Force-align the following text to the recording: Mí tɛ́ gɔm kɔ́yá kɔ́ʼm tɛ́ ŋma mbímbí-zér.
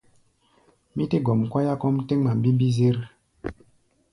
Mí 0.95 1.03
tɛ́ 1.09 1.19
gɔm 1.25 1.41
kɔ́yá 1.51 1.73
kɔ́ʼm 1.81 1.95
tɛ́ 2.07 2.17
ŋma 2.19 2.31
mbímbí-zér. 2.37 2.97